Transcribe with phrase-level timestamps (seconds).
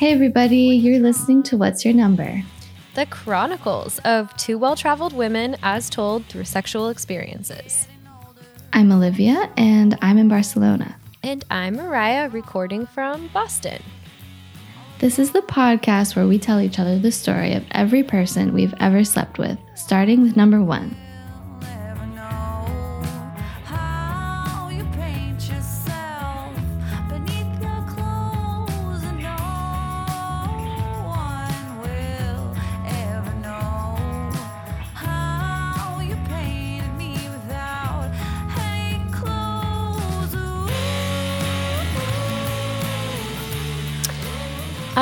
[0.00, 2.42] Hey, everybody, you're listening to What's Your Number?
[2.94, 7.86] The chronicles of two well traveled women as told through sexual experiences.
[8.72, 10.96] I'm Olivia, and I'm in Barcelona.
[11.22, 13.82] And I'm Mariah, recording from Boston.
[15.00, 18.74] This is the podcast where we tell each other the story of every person we've
[18.80, 20.96] ever slept with, starting with number one.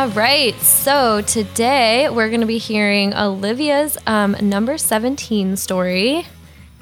[0.09, 6.27] All right, so today we're going to be hearing Olivia's um, number 17 story.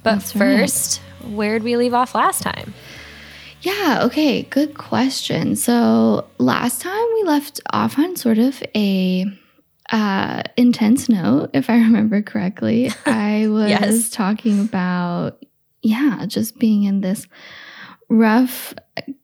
[0.05, 0.61] But That's right.
[0.61, 2.73] first, where'd we leave off last time?
[3.63, 5.57] Yeah, okay, good question.
[5.57, 9.25] So last time we left off on sort of a
[9.91, 12.93] uh, intense note, if I remember correctly.
[13.07, 14.11] I was Yes.
[14.11, 15.45] talking about,
[15.83, 17.27] yeah, just being in this
[18.09, 18.73] rough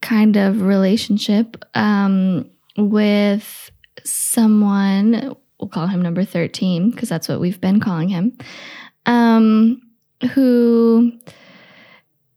[0.00, 3.68] kind of relationship um, with
[4.04, 8.36] someone, we'll call him number 13, because that's what we've been calling him,
[9.06, 9.80] um,
[10.34, 11.12] who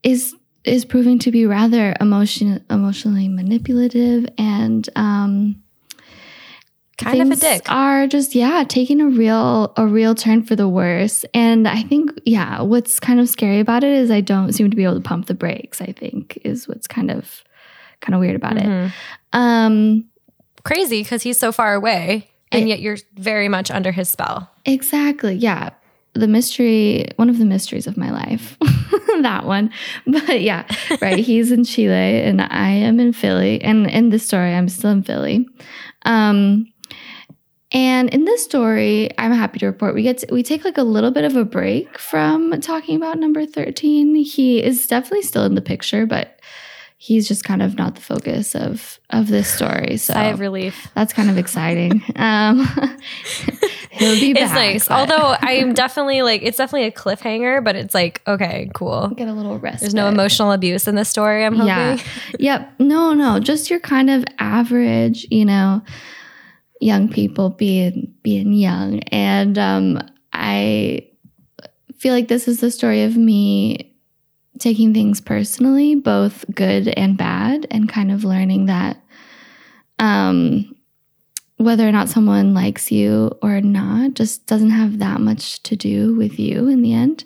[0.02, 5.62] is is proving to be rather emotion emotionally manipulative and um
[6.98, 7.70] Kind of a dick.
[7.70, 12.10] are just yeah taking a real a real turn for the worse and i think
[12.24, 15.00] yeah what's kind of scary about it is i don't seem to be able to
[15.00, 17.44] pump the brakes i think is what's kind of
[18.00, 18.92] kind of weird about it Mhm.
[19.34, 20.04] um
[20.66, 24.50] Crazy because he's so far away, and It- yet you're very much under his spell.
[24.64, 25.34] Exactly.
[25.36, 25.70] Yeah.
[26.14, 28.56] The mystery, one of the mysteries of my life,
[29.20, 29.70] that one.
[30.06, 30.64] But yeah,
[31.02, 31.18] right.
[31.18, 33.60] He's in Chile and I am in Philly.
[33.62, 35.46] And in this story, I'm still in Philly.
[36.06, 36.66] Um,
[37.72, 40.82] and in this story, I'm happy to report we get to, we take like a
[40.84, 44.14] little bit of a break from talking about number 13.
[44.16, 46.40] He is definitely still in the picture, but
[46.98, 49.96] he's just kind of not the focus of of this story.
[49.96, 50.88] So Sigh of relief.
[50.94, 52.02] that's kind of exciting.
[52.16, 52.64] Um,
[53.90, 54.42] he'll be back.
[54.44, 54.90] It's nice.
[54.90, 59.08] Although I'm definitely like, it's definitely a cliffhanger, but it's like, okay, cool.
[59.08, 59.80] get a little rest.
[59.80, 61.68] There's no emotional abuse in this story, I'm hoping.
[61.68, 61.98] Yeah.
[62.38, 62.80] Yep.
[62.80, 63.38] No, no.
[63.38, 65.82] Just your kind of average, you know,
[66.80, 70.00] young people being being young, and um,
[70.32, 71.08] I
[71.98, 73.95] feel like this is the story of me
[74.58, 79.02] taking things personally, both good and bad, and kind of learning that
[79.98, 80.74] um,
[81.56, 86.14] whether or not someone likes you or not just doesn't have that much to do
[86.14, 87.24] with you in the end.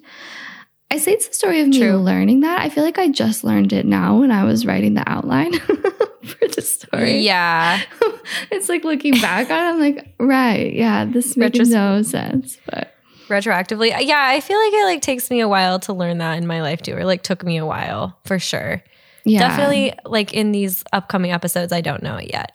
[0.93, 2.61] I say it's the story of me learning that.
[2.61, 6.49] I feel like I just learned it now when I was writing the outline for
[6.49, 7.21] the story.
[7.21, 7.81] Yeah.
[8.51, 12.59] it's like looking back on it, I'm like, right, yeah, this makes Retros- no sense.
[12.67, 12.90] But
[13.31, 13.95] Retroactively.
[14.01, 16.61] Yeah, I feel like it like takes me a while to learn that in my
[16.63, 18.83] life too, or like took me a while for sure.
[19.25, 19.39] yeah.
[19.49, 22.53] Definitely like in these upcoming episodes, I don't know it yet.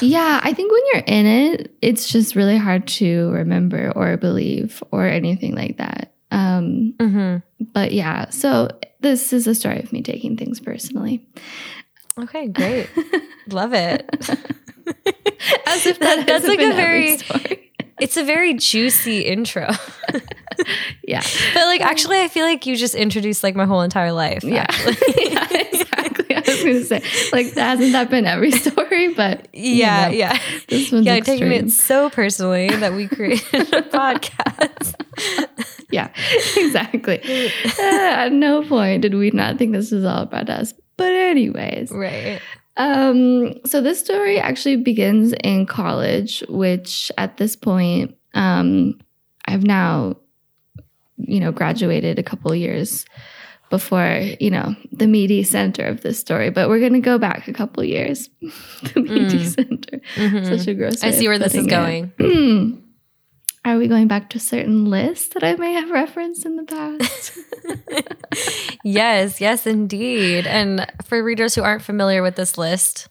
[0.00, 4.82] Yeah, I think when you're in it, it's just really hard to remember or believe
[4.92, 6.12] or anything like that.
[6.30, 7.36] Um, hmm
[7.72, 8.68] but yeah, so
[9.00, 11.26] this is a story of me taking things personally.
[12.18, 12.88] Okay, great.
[13.48, 14.08] Love it.
[15.66, 17.71] As if That- that's like a very- story.
[18.02, 19.68] It's a very juicy intro.
[21.02, 21.22] yeah.
[21.54, 24.44] But like actually I feel like you just introduced like my whole entire life.
[24.44, 24.66] Yeah.
[25.16, 26.34] yeah, exactly.
[26.34, 27.02] I was gonna say,
[27.32, 29.14] like, hasn't that been every story?
[29.14, 30.38] But you yeah, know, yeah.
[30.68, 31.66] this one's Yeah, taking extreme.
[31.68, 34.94] it so personally that we created a podcast.
[35.90, 36.08] Yeah,
[36.56, 37.20] exactly.
[37.78, 40.72] Uh, at no point did we not think this was all about us.
[40.96, 42.40] But anyways, Right.
[42.76, 48.98] Um, so this story actually begins in college, which at this point, um,
[49.46, 50.16] I've now,
[51.16, 53.04] you know, graduated a couple years
[53.70, 56.50] before, you know, the meaty center of this story.
[56.50, 58.28] But we're gonna go back a couple years.
[58.40, 59.54] the meaty Mm.
[59.54, 60.00] center.
[60.16, 60.58] Mhm.
[60.58, 61.02] Such a gross.
[61.02, 62.12] I see where this is going.
[63.64, 67.38] Are we going back to certain lists that I may have referenced in the past?
[68.84, 70.48] yes, yes, indeed.
[70.48, 73.08] And for readers who aren't familiar with this list,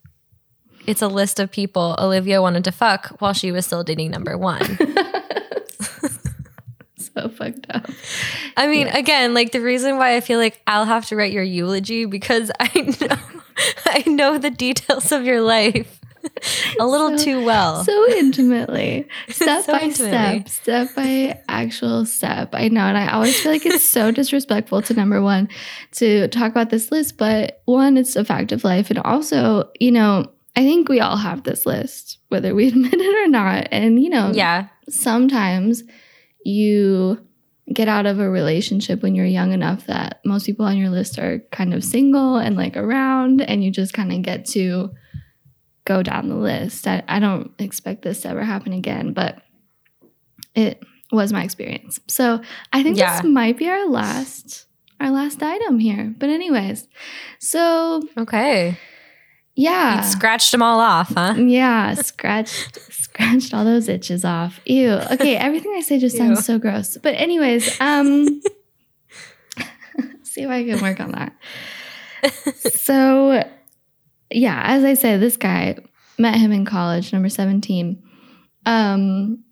[0.86, 4.38] it's a list of people Olivia wanted to fuck while she was still dating number
[4.38, 4.62] one.
[6.98, 7.90] so fucked up.
[8.58, 11.44] I mean, again, like the reason why I feel like I'll have to write your
[11.44, 13.18] eulogy because I know
[13.86, 16.01] I know the details of your life
[16.80, 17.84] a little So- too well.
[17.84, 20.44] So intimately, step So by intimately.
[20.48, 22.50] step, step by actual step.
[22.54, 25.50] I know, and I always feel like it's so disrespectful to number one
[25.94, 27.18] to talk about this list.
[27.18, 31.16] But one, it's a fact of life, and also, you know, I think we all
[31.18, 33.68] have this list, whether we admit it or not.
[33.72, 34.68] And, you know, Yeah.
[34.90, 35.84] sometimes
[36.44, 37.20] you
[37.74, 41.18] get out of a relationship when you're young enough that most people on your list
[41.18, 44.92] are kind of single and like around, and you just kind of get to
[45.86, 46.88] go down the list.
[46.88, 49.42] I, I don't expect this to ever happen again, but
[50.56, 50.82] it
[51.12, 52.00] was my experience.
[52.08, 52.42] So
[52.72, 53.22] I think Yeah.
[53.22, 54.66] this might be our last
[55.00, 56.14] our last item here.
[56.20, 56.88] But anyways,
[57.40, 58.78] so Okay.
[59.56, 59.98] yeah.
[60.06, 61.34] You scratched them all off, huh?
[61.38, 64.60] Yeah, scratched scratched all those itches off.
[64.66, 64.92] Ew.
[65.12, 66.98] Okay, everything I say just sounds so gross.
[67.02, 68.42] But anyways, um
[70.24, 71.34] see if I can work on that.
[72.74, 73.44] So
[74.32, 75.78] yeah, as I said, this guy
[76.18, 78.02] met him in college, number 17.
[78.66, 79.44] Um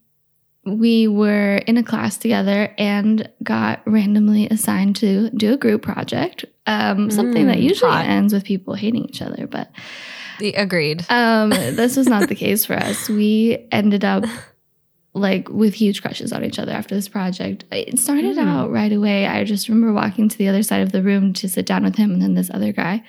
[0.66, 6.46] we were in a class together and got randomly assigned to do a group project.
[6.68, 8.06] Um, something that Mm, usually hot.
[8.06, 9.72] ends with people hating each other, but
[10.56, 11.06] Agreed.
[11.10, 13.10] um, this was not the case for us.
[13.10, 14.26] We ended up
[15.16, 17.64] like with huge crushes on each other after this project.
[17.72, 18.46] It started Mm.
[18.48, 19.26] out right away.
[19.26, 21.96] I just remember walking to the other side of the room to sit down with
[21.96, 23.02] him and then this other guy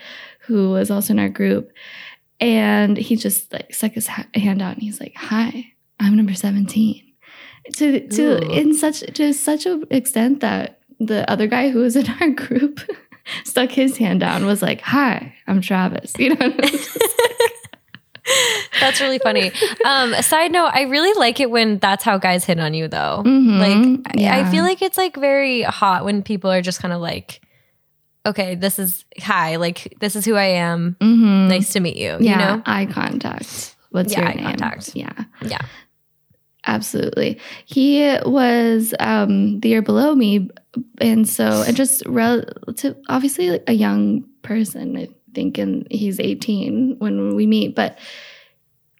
[0.47, 1.71] who was also in our group.
[2.41, 6.35] And he just like stuck his ha- hand out and he's like, Hi, I'm number
[6.35, 7.03] 17.
[7.75, 8.51] To to Ooh.
[8.51, 12.81] in such to such an extent that the other guy who was in our group
[13.45, 16.15] stuck his hand down was like, Hi, I'm Travis.
[16.19, 17.07] You know, and it was just
[18.81, 19.51] That's really funny.
[19.85, 23.23] Um, side note, I really like it when that's how guys hit on you, though.
[23.27, 23.59] Mhm.
[23.59, 27.01] Like, I- I feel like it's like very hot when people are just kind of
[27.01, 27.41] like,
[28.27, 30.97] okay, this is hi, like this is who I am.
[31.01, 31.49] Mhm.
[31.49, 32.17] Nice to meet you.
[32.21, 32.63] yeah, You know?
[32.67, 33.77] eye contact.
[33.91, 34.45] What's Yeah, your eye name?
[34.45, 34.95] contact.
[34.95, 35.13] Yeah,
[35.43, 35.59] Yeah.
[36.67, 37.39] absolutely.
[37.65, 40.51] He was um, the year below me,
[41.01, 44.97] and so and just relative, obviously like a young person.
[44.97, 47.99] I think, and he's eighteen when we meet, but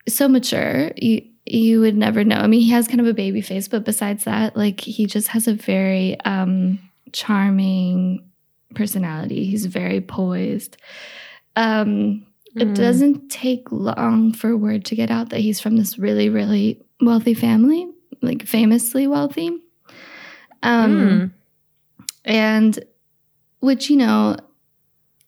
[0.09, 0.91] so mature.
[0.97, 2.35] You you would never know.
[2.37, 5.29] I mean, he has kind of a baby face, but besides that, like he just
[5.29, 6.79] has a very um,
[7.13, 8.27] charming
[8.75, 9.45] personality.
[9.45, 10.77] He's very poised.
[11.55, 12.25] Um,
[12.59, 12.75] it Mm.
[12.75, 17.33] doesn't take long for word to get out that he's from this really, really wealthy
[17.33, 17.87] family,
[18.21, 19.49] like famously wealthy.
[20.63, 21.31] Um, Mm.
[22.25, 22.79] and
[23.61, 24.35] which, you know,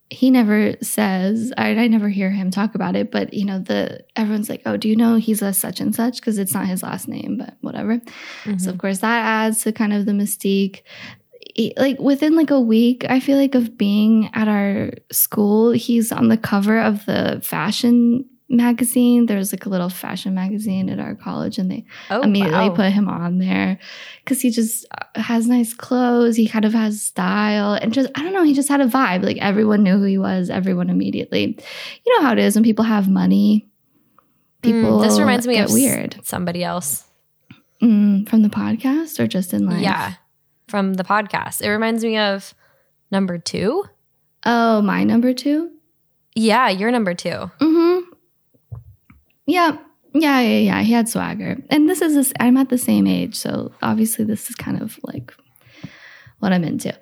[0.09, 4.03] he never says, I, I never hear him talk about it, but you know, the
[4.15, 6.17] everyone's like, oh, do you know he's a such and such?
[6.19, 7.99] Because it's not his last name, but whatever.
[8.45, 8.67] So Mhm.
[8.67, 10.81] of course that adds to kind of the mystique.
[11.77, 16.29] Like within like a week, I feel like of being at our school, he's on
[16.29, 19.25] the cover of the fashion magazine.
[19.25, 22.75] There's like a little fashion magazine at our college, and they oh, immediately wow.
[22.75, 23.79] put him on there
[24.23, 26.35] because he just uh, has nice clothes.
[26.35, 28.43] He kind of has style, and just I don't know.
[28.43, 29.23] He just had a vibe.
[29.23, 30.49] Like everyone knew who he was.
[30.49, 31.57] Everyone immediately.
[32.05, 33.69] You know how it is when people have money.
[34.61, 34.99] Mm, People.
[34.99, 37.03] this reminds me of weird somebody else.
[37.81, 39.81] mm, from the podcast or just in life.
[39.81, 40.13] Yeah,
[40.73, 41.61] from the podcast.
[41.61, 42.55] It reminds me of
[43.11, 43.83] number two.
[44.43, 45.69] Oh, my number two?
[46.33, 47.51] Yeah, you're number two.
[47.61, 47.99] Mm-hmm.
[49.45, 49.77] Yeah.
[50.15, 50.81] Yeah, yeah, yeah.
[50.81, 51.57] He had swagger.
[51.69, 54.99] And this is this I'm at the same age, so obviously this is kind of
[55.03, 55.31] like
[56.39, 56.97] what I'm into.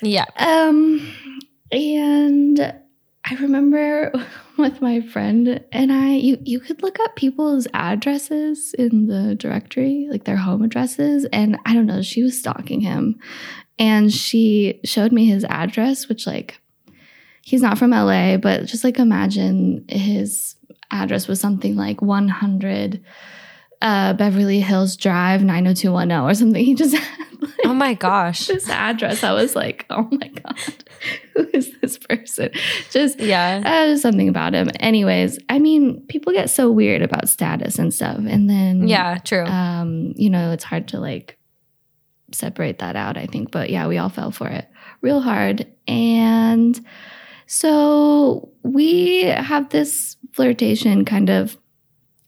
[0.00, 0.24] Yeah.
[0.38, 1.06] Um
[1.70, 2.74] and
[3.24, 4.12] I remember
[4.58, 10.08] with my friend and I you you could look up people's addresses in the directory,
[10.10, 13.18] like their home addresses, and I don't know, she was stalking him.
[13.78, 16.60] And she showed me his address which like
[17.42, 20.56] he's not from LA, but just like imagine his
[20.90, 23.02] address was something like 100
[23.82, 26.64] uh, Beverly Hills Drive 90210 or something.
[26.64, 28.46] He just had like, Oh my gosh.
[28.46, 29.22] this address.
[29.24, 30.56] I was like, oh my God,
[31.34, 32.50] who is this person?
[32.90, 33.62] Just Yeah.
[33.64, 34.70] uh, just something about him.
[34.80, 38.18] Anyways, I mean, people get so weird about status and stuff.
[38.18, 39.44] And then, Yeah, true.
[39.44, 41.38] um, you know, it's hard to like
[42.32, 43.50] separate that out, I think.
[43.50, 44.66] But yeah, we all fell for it
[45.02, 45.66] real hard.
[45.86, 46.82] And
[47.46, 51.56] so we have this flirtation kind of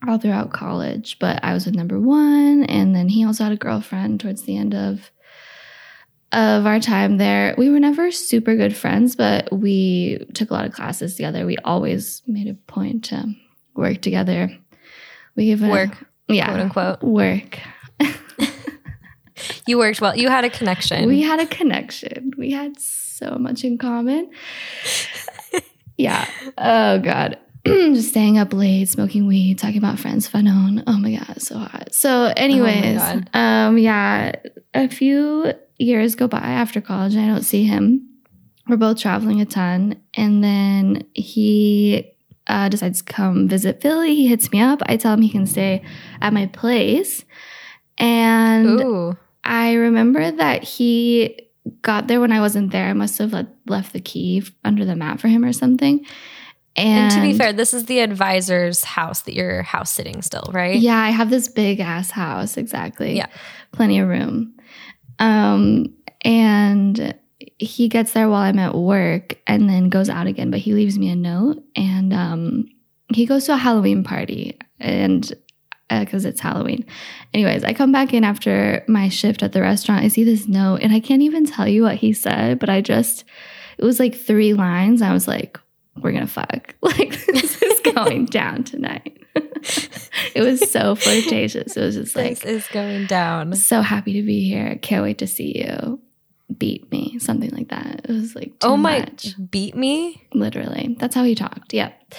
[0.09, 3.57] all throughout college, but I was with number one, and then he also had a
[3.57, 5.11] girlfriend towards the end of
[6.33, 7.55] of our time there.
[7.57, 11.47] We were never super good friends, but we took a lot of classes together.
[11.47, 13.33] We always made a point to
[13.75, 14.51] work together.
[15.37, 17.03] We gave a, Work, yeah, quote unquote.
[17.03, 17.59] work.
[19.67, 20.17] You worked well.
[20.17, 21.07] You had a connection.
[21.07, 22.33] We had a connection.
[22.39, 24.31] We had so much in common.
[25.99, 26.27] yeah.
[26.57, 27.39] Oh God.
[27.95, 30.85] Just staying up late, smoking weed, talking about friends, fun on.
[30.87, 31.95] Oh my God, so hot.
[31.95, 33.31] So, anyways, God.
[33.35, 34.33] um, yeah,
[34.75, 38.09] a few years go by after college and I don't see him.
[38.69, 40.01] We're both traveling a ton.
[40.15, 42.13] And then he
[42.47, 44.15] uh, decides to come visit Philly.
[44.15, 44.83] He hits me up.
[44.87, 45.85] I tell him he can stay
[46.21, 47.25] at my place.
[47.99, 49.17] And Ooh.
[49.45, 51.41] I remember that he
[51.83, 52.89] got there when I wasn't there.
[52.89, 56.05] I must have like, left the key under the mat for him or something.
[56.77, 60.51] And, And, to be fair, this is the advisor's house that you're house sitting still,
[60.53, 60.79] right?
[60.79, 62.57] yeah, I have this big ass house.
[62.57, 63.17] Exactly.
[63.17, 63.29] Yeah.
[63.73, 64.55] Plenty of room.
[65.19, 67.15] Um, and
[67.59, 70.99] he gets there while I'm at work and then goes out again, but he leaves
[70.99, 72.69] me a note and um,
[73.13, 75.33] he goes to a Halloween party and
[75.89, 76.85] because it's Halloween.
[77.33, 80.05] Anyways, I come back in after my shift at the restaurant.
[80.05, 82.81] I see this note and I can't even tell you what he said, but I
[82.81, 83.25] just,
[83.79, 85.01] it was like three lines.
[85.01, 85.61] I was like,
[85.99, 86.75] we're gonna fuck.
[86.83, 89.19] Like, this is going down tonight.
[90.35, 91.77] it was so flirtatious.
[91.77, 93.55] It was just like This is going down.
[93.55, 94.79] so happy to be here.
[94.83, 96.01] Can't wait to see you.
[96.57, 97.19] Beat me.
[97.19, 98.03] Something like that.
[98.05, 99.35] It was like, too oh my, much.
[99.51, 100.27] beat me?
[100.33, 100.97] Literally.
[100.99, 101.75] That's how he talked.
[101.75, 102.15] Yep.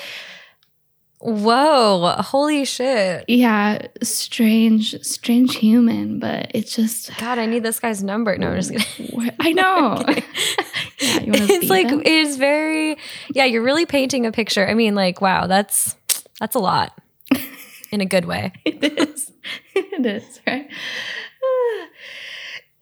[1.27, 3.25] Whoa, holy shit.
[3.27, 3.87] Yeah.
[4.01, 8.37] Strange, strange human, but it's just, God, I need this guy's number.
[8.37, 9.31] No, I'm just kidding.
[9.39, 10.03] I know.
[10.99, 12.97] yeah, you it's like it is very
[13.33, 15.95] yeah you're really painting a picture i mean like wow that's
[16.39, 16.99] that's a lot
[17.91, 19.31] in a good way it is.
[19.75, 20.69] It is, right?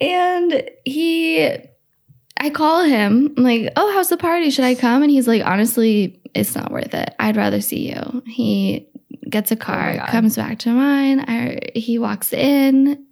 [0.01, 1.57] And he,
[2.39, 4.49] I call him, I'm like, oh, how's the party?
[4.49, 5.01] Should I come?
[5.01, 7.15] And he's like, honestly, it's not worth it.
[7.19, 8.21] I'd rather see you.
[8.27, 8.87] He
[9.29, 10.07] gets a car, oh God.
[10.09, 11.21] comes back to mine.
[11.21, 13.05] I, he walks in,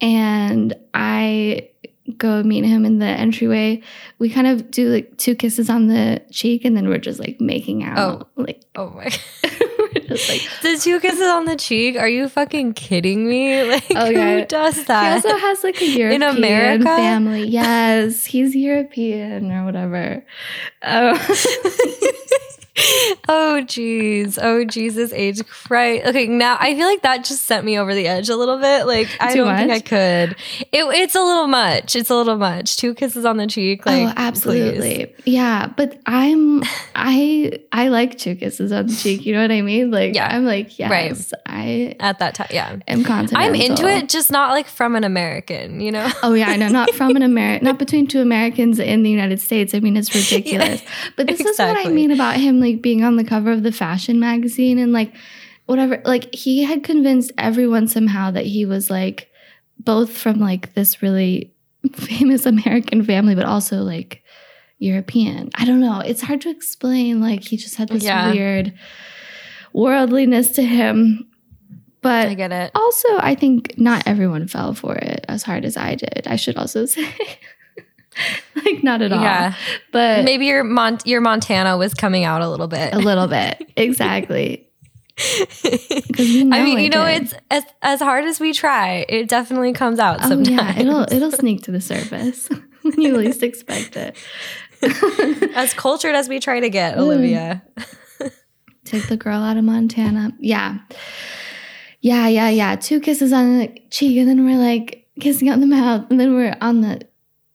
[0.00, 1.70] and I
[2.16, 3.82] go meet him in the entryway.
[4.18, 7.40] We kind of do like two kisses on the cheek, and then we're just like
[7.40, 7.98] making out.
[7.98, 9.04] Oh, Like, oh my
[9.94, 13.90] we're just like, the two kisses on the cheek are you fucking kidding me like
[13.90, 14.40] Okay.
[14.40, 15.22] who does that?
[15.22, 16.84] He also has like a European America?
[16.84, 17.44] family.
[17.44, 20.24] Yes, he's European or whatever.
[20.82, 21.18] Um,
[23.28, 27.78] oh jeez oh jesus age christ okay now i feel like that just sent me
[27.78, 31.14] over the edge a little bit like i Too don't think i could it, it's
[31.14, 34.12] a little much it's a little much two kisses on the cheek oh, like oh,
[34.16, 35.06] absolutely.
[35.06, 35.22] please.
[35.24, 36.62] Yeah, but I'm
[36.94, 39.26] I I like two kisses on the cheek.
[39.26, 39.90] You know what I mean?
[39.90, 40.28] Like Yeah.
[40.34, 41.32] I'm like yes, Right.
[41.46, 43.38] I at that time yeah I'm continental.
[43.38, 46.68] i'm into it just not like from an american you know Oh yeah, I know.
[46.68, 49.74] Not from an American, not between two Americans in the United States.
[49.74, 50.82] I mean, it's ridiculous.
[51.16, 53.72] but this is what I mean about him, like being on the cover of the
[53.72, 55.12] fashion magazine and like
[55.66, 56.00] whatever.
[56.04, 59.28] Like he had convinced everyone somehow that he was like
[59.78, 61.52] both from like this really
[61.92, 64.22] famous American family, but also like
[64.78, 65.50] European.
[65.56, 66.00] I don't know.
[66.00, 67.20] It's hard to explain.
[67.20, 68.30] Like he just had this Yeah.
[68.32, 68.72] weird
[69.72, 71.24] worldliness to him.
[72.00, 75.76] But i get it also, I think not everyone fell for it as hard as
[75.76, 76.22] I did.
[76.26, 77.08] I should also say,
[78.56, 79.20] like, not at all.
[79.22, 79.54] Yeah.
[79.92, 82.94] but Maybe your Mont- your Montana was coming out a little bit.
[82.94, 84.64] a little bit, exactly.
[85.64, 87.22] we I mean, you it know, did.
[87.22, 90.48] it's as as hard as we try, it definitely comes out Oh sometimes.
[90.76, 92.48] yeah, it'll it'll sneak to the surface
[92.82, 94.16] when you least expect it.
[95.56, 97.00] as cultured as we try to get, Mm.
[97.00, 97.62] Olivia.
[98.84, 100.32] Take the girl out of Montana.
[100.38, 100.78] Yeah,
[102.00, 102.76] yeah, yeah, yeah.
[102.76, 106.34] Two kisses on the cheek, and then we're like kissing on the mouth, and then
[106.34, 107.00] we're on the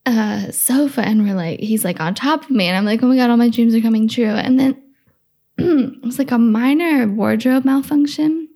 [0.05, 3.07] uh, sofa, and we're like, he's like on top of me, and I'm like, oh
[3.07, 4.25] my god, all my dreams are coming true.
[4.25, 4.81] And then
[5.57, 8.49] it was like a minor wardrobe malfunction,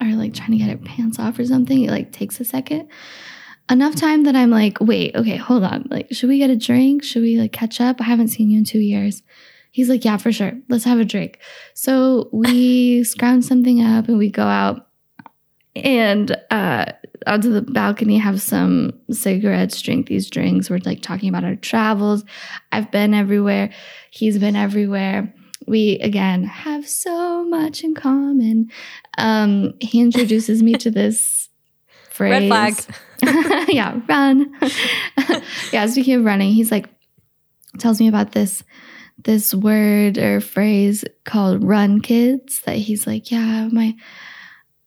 [0.00, 1.84] or like trying to get her pants off or something.
[1.84, 2.88] It like takes a second.
[3.70, 5.86] Enough time that I'm like, wait, okay, hold on.
[5.88, 7.04] Like, should we get a drink?
[7.04, 8.00] Should we like catch up?
[8.00, 9.22] I haven't seen you in two years.
[9.70, 10.52] He's like, yeah, for sure.
[10.68, 11.38] Let's have a drink.
[11.74, 14.88] So we scrounge something up and we go out
[15.74, 16.86] and uh
[17.26, 20.70] onto the balcony, have some cigarettes, drink these drinks.
[20.70, 22.24] We're like talking about our travels.
[22.70, 23.70] I've been everywhere.
[24.10, 25.32] He's been everywhere.
[25.66, 28.70] We again have so much in common.
[29.18, 31.48] Um, he introduces me to this
[32.10, 32.50] phrase.
[32.50, 32.74] Red
[33.22, 33.68] flag.
[33.68, 34.52] yeah, run.
[35.72, 36.88] yeah, speaking of running, he's like
[37.78, 38.62] tells me about this
[39.24, 43.94] this word or phrase called run kids that he's like, yeah, my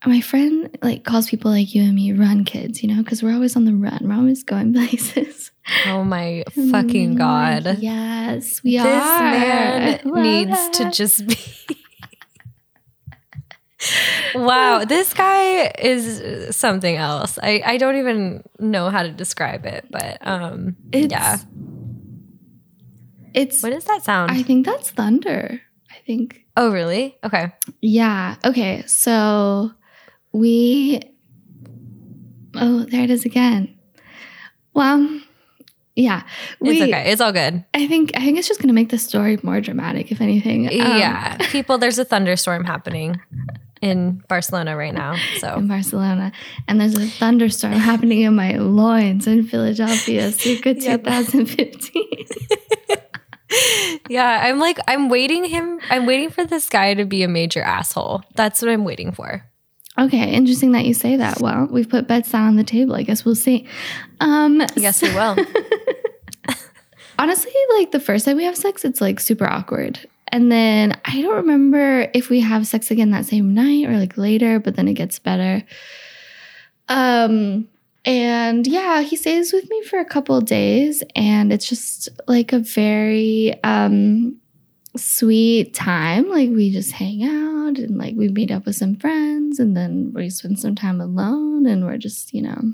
[0.05, 3.33] my friend like calls people like you and me run kids, you know, because we're
[3.33, 4.00] always on the run.
[4.01, 5.51] We're always going places.
[5.88, 7.77] Oh my fucking god.
[7.79, 9.31] yes, we This are.
[9.31, 11.38] man Love needs to just be
[14.33, 17.38] Wow, this guy is something else.
[17.41, 21.38] I, I don't even know how to describe it, but um It's, yeah.
[23.33, 24.31] It's What does that sound?
[24.31, 25.62] I think that's thunder.
[25.91, 27.17] I think oh really?
[27.24, 27.51] Okay.
[27.81, 28.35] Yeah.
[28.43, 28.83] Okay.
[28.88, 29.71] So
[30.39, 31.01] we.
[32.56, 33.77] Oh, there it is again.
[34.74, 35.22] Well,
[35.96, 36.24] Yeah.
[36.62, 37.12] It's okay.
[37.12, 37.63] It's all good.
[37.74, 40.68] I think I think it's just gonna make the story more dramatic, if anything.
[40.68, 41.38] Um, yeah.
[41.51, 43.20] People, there's a thunderstorm happening
[43.82, 45.15] in Barcelona right now.
[45.39, 46.32] So in Barcelona.
[46.68, 52.04] And there's a thunderstorm happening in my loins in Philadelphia, circa 2015.
[54.10, 57.62] yeah, I'm like, I'm waiting him, I'm waiting for this guy to be a major
[57.62, 58.24] asshole.
[58.36, 59.46] That's what I'm waiting for.
[59.97, 61.39] Okay, interesting that you say that.
[61.39, 62.95] Well, we've put bets down on the table.
[62.95, 63.67] I guess we'll see.
[64.19, 65.35] Um Yes, we will.
[67.19, 69.99] honestly, like the first time we have sex, it's like super awkward.
[70.29, 74.17] And then I don't remember if we have sex again that same night or like
[74.17, 75.63] later, but then it gets better.
[76.89, 77.67] Um
[78.03, 82.53] and yeah, he stays with me for a couple of days and it's just like
[82.53, 84.37] a very um
[84.97, 86.29] sweet time.
[86.29, 90.11] Like we just hang out and like we meet up with some friends and then
[90.13, 92.73] we spend some time alone and we're just, you know,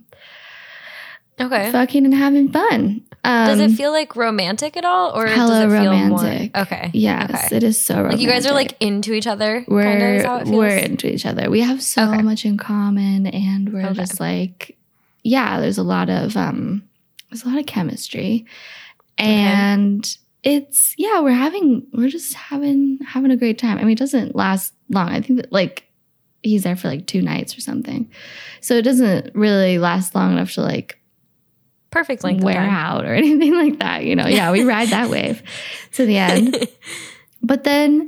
[1.40, 1.72] Okay.
[1.72, 3.02] fucking and having fun.
[3.24, 6.54] Um, Does it feel like romantic at all, or hella does it feel romantic.
[6.56, 6.62] more?
[6.64, 6.90] Okay.
[6.94, 7.56] Yes, Okay.
[7.58, 8.12] it is so romantic.
[8.18, 9.64] Like you guys are like into each other.
[9.68, 10.56] we're kind of, is how it feels?
[10.56, 11.50] we're into each other.
[11.50, 12.22] We have so Okay.
[12.22, 13.94] much in common, and we're Okay.
[13.94, 14.76] just like,
[15.24, 15.60] yeah.
[15.60, 16.84] There's a lot of um,
[17.30, 18.46] there's a lot of chemistry,
[19.18, 21.20] and it's yeah.
[21.20, 23.78] We're having we're just having having a great time.
[23.78, 25.10] I mean, it doesn't last long.
[25.10, 25.88] I think that like
[26.44, 28.10] he's there for like two nights or something,
[28.60, 30.98] so it doesn't really last long enough to like
[31.92, 34.04] perfect length wear out or anything like that.
[34.06, 35.44] You know, yeah, we ride that wave
[35.94, 36.68] to the end.
[37.44, 38.08] But then,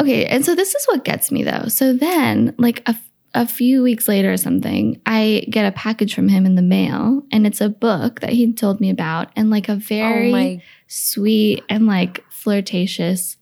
[0.00, 1.66] okay, and so this is what gets me though.
[1.68, 2.96] So then, like a,
[3.34, 7.22] a few weeks later or something, I get a package from him in the mail,
[7.30, 10.60] and it's a book that he told me about, and like a oh very oh
[10.88, 13.36] sweet and like flirtatious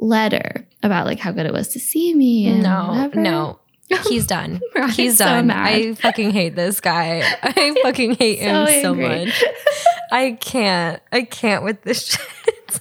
[0.00, 2.46] letter about like how good it was to see me.
[2.46, 3.20] And no, whatever.
[3.20, 3.58] no.
[4.08, 4.60] He's done.
[4.92, 5.48] He's so done.
[5.48, 5.66] mad.
[5.66, 7.22] I fucking hate this guy.
[7.42, 9.44] I fucking hate him so much.
[10.10, 11.02] I can't.
[11.12, 12.80] I can't with this shit.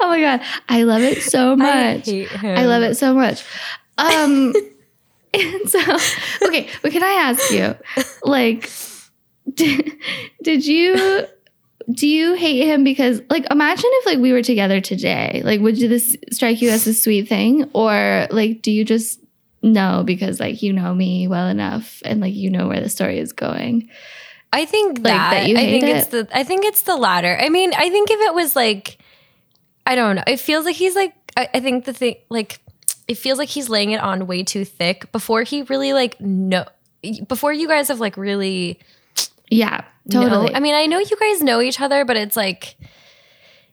[0.00, 2.06] oh my god, I love it so I much.
[2.06, 2.58] him.
[2.58, 3.42] I love it so much.
[4.00, 4.54] Um,
[5.34, 5.78] and so,
[6.46, 7.74] okay, but can I ask you,
[8.22, 8.70] like,
[9.54, 9.92] did,
[10.42, 11.26] did you
[11.92, 15.76] do you hate him because, like, imagine if like we were together today, like, would
[15.76, 19.20] this strike you as a sweet thing, or like, do you just
[19.62, 23.18] know because like you know me well enough and like you know where the story
[23.18, 23.88] is going?
[24.52, 25.96] I think Like, that, that you I think it?
[25.96, 27.36] it's the I think it's the latter.
[27.38, 28.98] I mean, I think if it was like
[29.86, 30.24] I don't know.
[30.26, 32.60] It feels like he's like I, I think the thing like
[33.10, 36.64] it feels like he's laying it on way too thick before he really like know
[37.26, 38.78] before you guys have like really
[39.50, 40.54] Yeah, know- totally.
[40.54, 42.76] I mean, I know you guys know each other, but it's like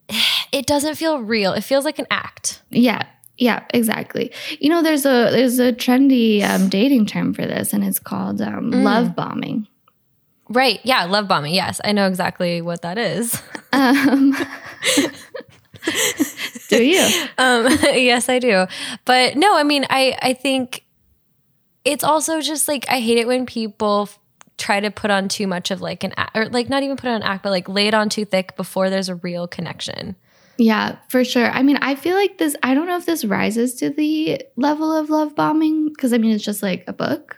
[0.52, 1.54] it doesn't feel real.
[1.54, 2.62] It feels like an act.
[2.70, 3.04] Yeah.
[3.40, 4.32] Yeah, exactly.
[4.60, 8.42] You know, there's a there's a trendy um, dating term for this, and it's called
[8.42, 8.84] um, Mm.
[8.84, 9.68] love bombing.
[10.50, 10.80] Right.
[10.84, 11.54] Yeah, love bombing.
[11.54, 11.80] Yes.
[11.84, 13.40] I know exactly what that is.
[13.74, 14.34] Um,
[16.78, 17.02] do you?
[17.38, 18.66] um, yes, I do.
[19.06, 20.84] But no, I mean, I I think
[21.86, 24.20] it's also just like I hate it when people f-
[24.58, 27.10] try to put on too much of like an act, or like not even put
[27.10, 30.16] on an act, but like lay it on too thick before there's a real connection.
[30.58, 31.50] Yeah, for sure.
[31.52, 32.56] I mean, I feel like this.
[32.64, 36.32] I don't know if this rises to the level of love bombing because I mean,
[36.32, 37.38] it's just like a book.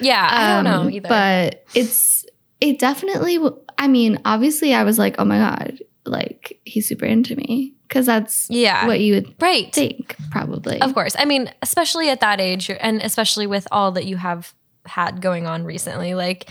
[0.00, 1.08] Yeah, I don't know Um, either.
[1.08, 2.26] But it's
[2.60, 3.38] it definitely.
[3.78, 8.06] I mean, obviously, I was like, oh my god, like he's super into me because
[8.06, 9.72] that's yeah, what you would right.
[9.72, 10.80] think probably.
[10.80, 11.14] Of course.
[11.18, 14.54] I mean, especially at that age, and especially with all that you have
[14.86, 16.48] had going on recently, like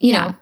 [0.00, 0.34] you Yeah.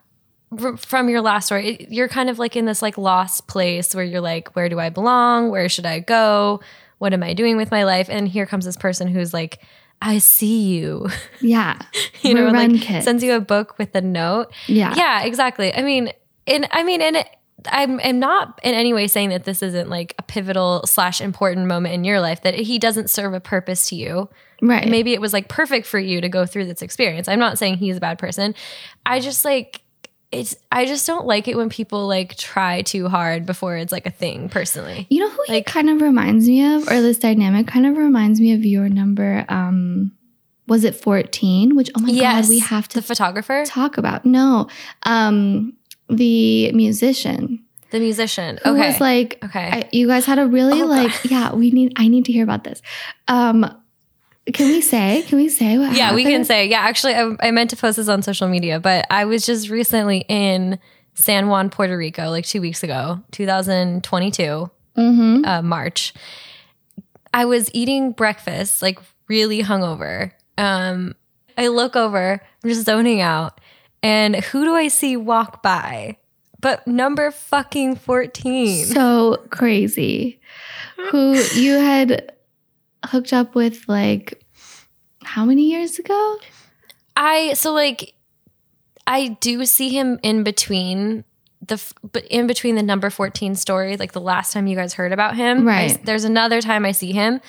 [0.51, 3.47] know, r- from your last story, it- you're kind of like in this like lost
[3.47, 5.51] place where you're like, where do I belong?
[5.51, 6.61] Where should I go?
[6.99, 8.09] What am I doing with my life?
[8.11, 9.61] And here comes this person who's like,
[10.01, 11.09] I see you.
[11.40, 11.79] Yeah,
[12.23, 13.05] you know, We're and, run like kids.
[13.05, 14.53] sends you a book with a note.
[14.66, 15.75] yeah, Yeah, exactly.
[15.75, 16.12] I mean,
[16.47, 17.27] and I mean, and it,
[17.70, 21.66] I'm, I'm not in any way saying that this isn't like a pivotal slash important
[21.66, 24.29] moment in your life that he doesn't serve a purpose to you.
[24.61, 24.88] right.
[24.88, 27.29] Maybe it was like perfect for you to go through this experience.
[27.29, 28.55] I'm not saying he's a bad person.
[29.07, 29.83] I just like
[30.33, 34.07] it's I just don't like it when people like try too hard before it's like
[34.07, 35.07] a thing personally.
[35.11, 38.40] You know who he kind of reminds me of, or this dynamic kind of reminds
[38.40, 39.44] me of your number.
[39.48, 40.12] Um,
[40.66, 41.77] was it fourteen?
[41.77, 44.25] Which oh my god, we have to the photographer, talk about.
[44.25, 44.68] No,
[45.03, 45.75] um,
[46.16, 48.59] the musician the musician.
[48.64, 48.88] who okay.
[48.88, 49.68] was like, okay.
[49.70, 51.92] I, you guys had a really Oh, like, yeah, we need.
[51.96, 52.81] I need to hear about this.
[53.29, 53.66] Um,
[54.53, 55.22] can we say?
[55.29, 55.96] Can we say what?
[55.96, 56.66] yeah, we can say.
[56.66, 59.68] Yeah, actually I, I meant to post this on social media, but I was just
[59.68, 60.81] recently in
[61.14, 64.70] San Juan, Puerto Rico like 2 weeks ago, 2022.
[64.98, 65.46] Mhm.
[65.46, 66.12] uh, March,
[67.33, 68.98] I was eating breakfast, like
[69.29, 70.33] really hungover.
[70.59, 71.14] Um,
[71.57, 73.61] I look over, I'm just zoning out,
[74.03, 76.17] and who do I see walk by?
[76.61, 78.85] but number fucking 14.
[78.87, 80.41] so crazy.
[81.11, 82.33] Who you had
[83.05, 84.45] hooked up with like
[85.25, 86.37] how many years ago?
[87.17, 88.15] I so like
[89.09, 91.25] I do see him in between
[91.67, 95.12] the but in between the number 14 story like the last time you guys heard
[95.12, 95.67] about him.
[95.69, 96.05] I- Right.
[96.07, 97.41] there's another time I see him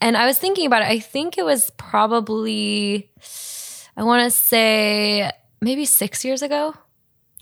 [0.00, 0.88] and I was thinking about it.
[0.88, 3.10] I think it was probably
[3.96, 6.74] I want to say maybe 6 years ago.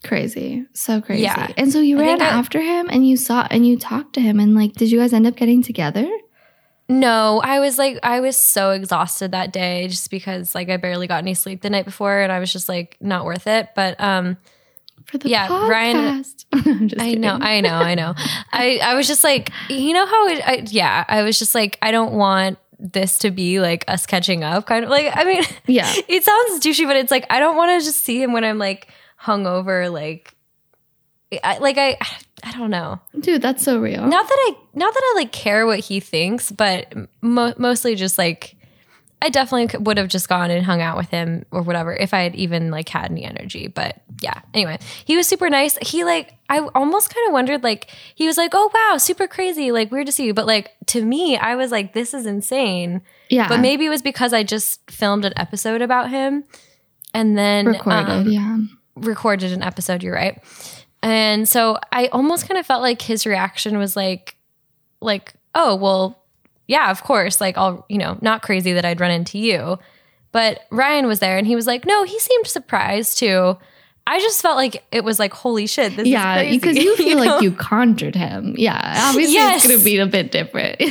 [0.05, 0.67] Crazy.
[0.75, 1.23] So crazy.
[1.23, 1.51] Yeah.
[1.57, 4.21] And so you ran think I- after him and you saw and you talked to
[4.21, 6.07] him and like did you guys end up getting together?
[6.89, 11.07] No, I was like I was so exhausted that day just because like I barely
[11.07, 13.71] got any sleep the night before and I was just like not worth it.
[13.75, 14.37] But um
[15.07, 15.71] For the Yeah, podcast.
[15.71, 17.39] Ryan- I'm just I know.
[17.41, 18.15] I know, I know.
[18.53, 21.79] I I was just like, you know how it, I, yeah, I was just like,
[21.81, 22.59] I don't want
[22.93, 25.11] this to be like us catching up, kind of like.
[25.17, 25.91] I mean, Yeah.
[26.09, 28.59] it sounds douchey, but it's like I don't want to just see him when I'm
[28.59, 28.89] like
[29.21, 30.35] hungover, like,
[31.43, 31.97] I, like I,
[32.45, 33.01] I don't know.
[33.19, 34.07] Dude, that's so real.
[34.07, 36.93] Not that I, not that I like care what he thinks, but
[37.23, 38.57] mo- mostly just like.
[39.23, 42.21] I definitely would have just gone and hung out with him or whatever if I
[42.21, 43.69] had even like had any energy.
[43.69, 45.79] But yeah, anyway, he was super nice.
[45.81, 49.73] He like, I almost kind of wondered, like, he was like, oh wow, super crazy,
[49.73, 50.35] like weird to see you.
[50.35, 53.01] But like to me, I was like, this is insane.
[53.31, 53.49] yeah.
[53.49, 56.45] But maybe it was because I just filmed an episode about him
[57.15, 58.59] and then recorded, um, yeah.
[58.97, 60.43] recorded an episode, you're right.
[61.03, 64.37] And so I almost kind of felt like his reaction was like,
[65.01, 66.24] like, oh, well,
[66.67, 67.41] yeah, of course.
[67.41, 69.79] Like, I'll, you know, not crazy that I'd run into you.
[70.33, 73.57] But Ryan was there and he was like, no, he seemed surprised too.
[74.07, 76.47] I just felt like it was like, holy shit, this Yeah, is.
[76.47, 77.25] Yeah, because you feel know?
[77.25, 78.55] like you conjured him.
[78.59, 79.59] Yeah, obviously Yes.
[79.59, 80.81] it's going to be a bit different.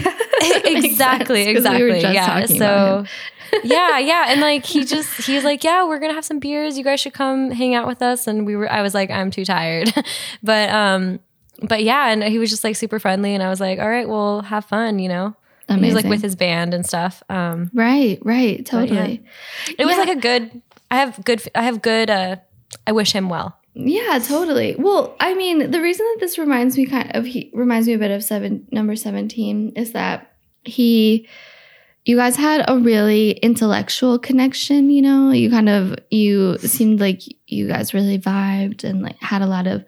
[0.65, 1.57] Exactly, we were
[1.89, 2.01] exactly.
[2.01, 2.45] just yeah.
[2.45, 3.05] So
[3.63, 4.25] yeah, yeah.
[4.29, 6.77] And like he just he's like, Yeah, we're gonna have some beers.
[6.77, 8.27] You guys should come hang out with us.
[8.27, 9.93] And we were I was like, I'm too tired.
[10.43, 11.19] but um
[11.62, 14.07] but yeah, and he was just like super friendly and I was like, All right,
[14.07, 15.36] well have fun, you know?
[15.69, 17.23] He was like with his band and stuff.
[17.30, 18.63] Um right, right, yeah.
[18.63, 19.23] totally.
[19.78, 22.38] it was like a good I have good I have good uh
[22.86, 23.58] I wish him well.
[23.76, 24.76] Yeah, totally.
[24.78, 27.97] Well, I mean, the reason that this reminds me kind of he reminds me a
[27.97, 30.32] bit of seven number seventeen is that
[30.63, 31.28] he,
[32.06, 34.91] you guys had a really intellectual connection.
[34.91, 39.41] You know, you kind of you seemed like you guys really vibed and like had
[39.41, 39.84] a lot of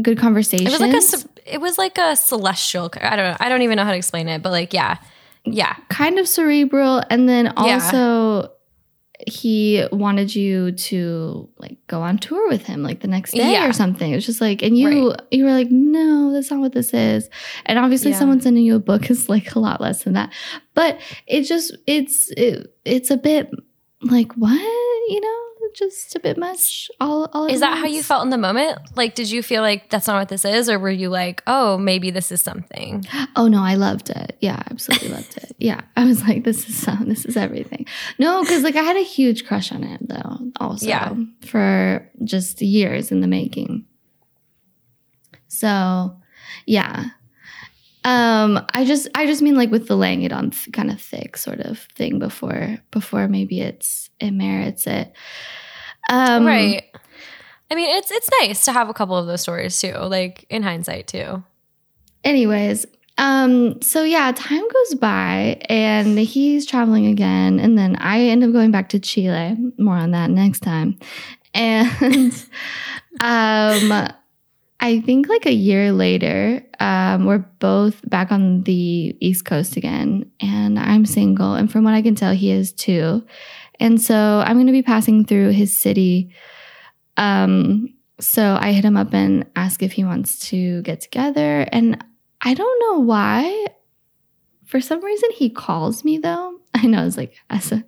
[0.00, 0.68] good conversations.
[0.68, 3.36] It was like a it was like a celestial I don't know.
[3.40, 4.96] I don't even know how to explain it, but like yeah.
[5.44, 5.74] Yeah.
[5.88, 7.52] kind of cerebral and then Yeah.
[7.56, 8.50] also
[9.26, 13.66] he wanted you to like go on tour with him like the next day Yeah.
[13.66, 16.72] or something it was just like and you you were like no that's not what
[16.74, 17.30] this is
[17.64, 18.18] and obviously Yeah.
[18.18, 20.30] someone sending you a book is like a lot less than that
[20.74, 23.50] but it just it's it, it's a bit
[24.02, 24.50] like what
[25.08, 25.42] you know
[25.74, 28.78] just a bit much all, all Is that how you felt in the moment?
[28.94, 30.68] Like, did you feel like that's not what this is?
[30.68, 33.04] Or were you like, oh, maybe this is something?
[33.36, 34.36] Oh no, I loved it.
[34.40, 35.54] Yeah, absolutely loved it.
[35.58, 37.86] Yeah, I was like, this is this is everything.
[38.18, 40.38] No, because like I had a huge crush on him though.
[40.58, 41.14] Also, Yeah.
[41.42, 43.84] for just years in the making.
[45.48, 46.16] So,
[46.66, 47.06] yeah.
[48.04, 51.00] Um, I just I just mean like with the laying it on th- kind of
[51.00, 55.12] thick sort of thing before before maybe it's it merits it.
[56.08, 56.84] Um, right.
[57.70, 60.62] I mean, it's it's nice to have a couple of those stories too, like in
[60.62, 61.42] hindsight too.
[62.24, 62.86] anyways
[63.18, 68.52] um so yeah time goes by and he's traveling again and then i end up
[68.52, 70.98] going back to chile more on that next time
[71.54, 71.90] and
[73.20, 74.08] um
[74.80, 80.30] i think like a year later um we're both back on the east coast again
[80.40, 83.24] and i'm single and from what i can tell he is too
[83.80, 86.30] and so i'm going to be passing through his city
[87.16, 91.66] um so I hit him up and ask if he wants to get together.
[91.70, 92.02] And
[92.40, 93.66] I don't know why.
[94.64, 96.58] For some reason, he calls me though.
[96.74, 97.84] I know it's like as a,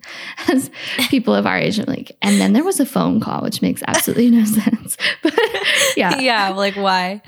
[0.47, 0.69] as
[1.09, 3.81] people of our age, I'm like, and then there was a phone call, which makes
[3.87, 4.97] absolutely no sense.
[5.23, 5.33] But
[5.97, 7.23] yeah, Yeah, like why?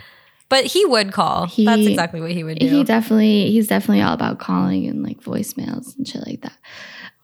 [0.47, 1.47] But he would call.
[1.47, 2.67] He- That's exactly what he would do.
[2.67, 6.57] he definitely he's definitely all about calling and like voicemails and shit like that.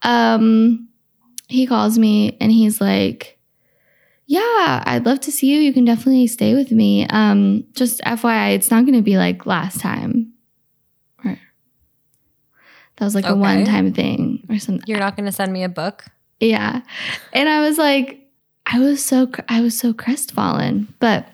[0.01, 0.89] Um,
[1.47, 3.39] he calls me and he's like,
[4.25, 5.59] "Yeah, I'd love to see you.
[5.59, 7.07] You can definitely stay with me.
[7.07, 10.33] Um, just FYI, it's not going to be like last time."
[11.23, 11.39] Or
[12.97, 14.83] that was like a one time thing or something.
[14.87, 16.05] You're not going to send me a book?
[16.39, 16.81] Yeah,
[17.33, 18.29] and I was like,
[18.65, 21.27] I was so I was so crestfallen, but.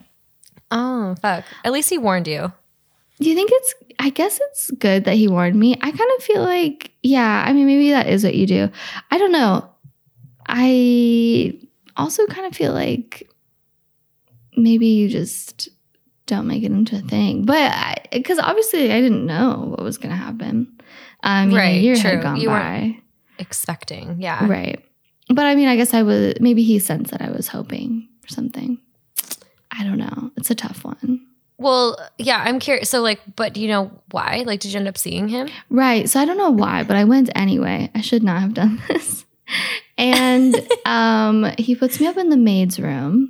[0.76, 1.46] Oh, fuck.
[1.64, 2.52] At least he warned you.
[3.20, 5.76] Do you think it's I guess it's good that he warned me.
[5.82, 8.70] I kind of feel like yeah, I mean maybe that is what you do.
[9.12, 9.70] I don't know.
[10.48, 11.60] I
[11.98, 13.30] also kind of feel like
[14.56, 15.70] maybe you just
[16.26, 17.46] don't make it into a thing.
[17.46, 20.68] But because obviously I didn't know what was going to happen.
[20.80, 20.80] Um,
[21.24, 22.12] I mean, a Right, year true.
[22.12, 22.98] had gone You by.
[23.40, 24.18] Expecting.
[24.22, 24.46] Yeah.
[24.48, 24.84] Right.
[25.30, 28.30] But I mean, I guess I was, maybe he sensed that I was hoping for
[28.30, 28.78] something.
[29.72, 30.32] I don't know.
[30.38, 31.26] It's a tough one.
[31.58, 32.90] Well, yeah, I'm curious.
[32.90, 34.44] So, like, but do you know why?
[34.46, 35.48] Like, did you end up seeing him?
[35.70, 36.10] Right.
[36.10, 37.90] So I don't know why, but I went anyway.
[37.96, 39.26] I should not have done this.
[39.98, 43.30] And um, he puts me up in the maid's room.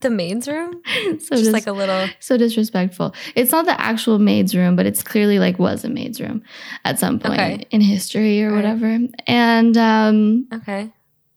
[0.00, 0.82] The maid's room?
[1.20, 2.08] So Just dis- like a little.
[2.20, 3.14] so disrespectful.
[3.34, 6.42] It's not the actual maid's room, but it's clearly like was a maid's room
[6.84, 7.64] at some point Okay.
[7.70, 8.56] in history or Right.
[8.56, 8.98] whatever.
[9.26, 10.90] And um, Okay.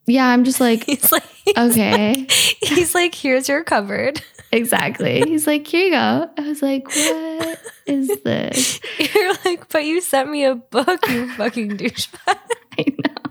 [0.05, 1.23] yeah, I'm just like, He's like,
[1.57, 2.25] okay,
[2.61, 4.21] he's like, here's your cupboard.
[4.51, 5.21] exactly.
[5.21, 6.29] He's like, here you go.
[6.37, 8.81] I was like, what is this?
[8.99, 12.37] You're like, but you sent me a book, you fucking douchebag.
[12.79, 13.26] I know.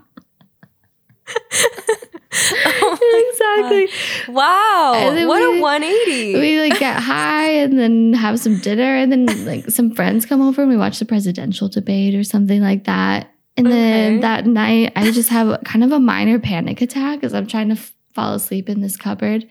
[2.38, 3.88] Oh exactly.
[4.32, 4.92] Wow.
[5.26, 6.38] What we- a 180.
[6.38, 10.42] we like get high and then have some dinner and then like some friends come
[10.42, 14.20] over and we watch the presidential debate or something like that and then Okay.
[14.20, 17.74] that night i just have kind of a minor panic attack as i'm trying to
[17.76, 19.46] f- fall asleep in this cupboard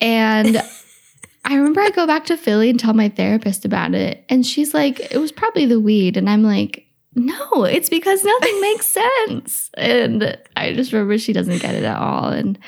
[0.00, 0.56] and
[1.44, 4.72] i remember i go back to philly and tell my therapist about it and she's
[4.72, 9.70] like it was probably the weed and i'm like no it's because nothing makes sense
[9.76, 12.58] and i just remember she doesn't get it at all and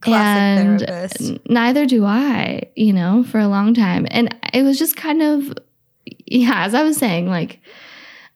[0.00, 1.48] Classic and therapist.
[1.48, 4.04] neither do I, you know, for a long time.
[4.10, 5.52] And it was just kind of,
[6.26, 7.60] yeah, as I was saying, like,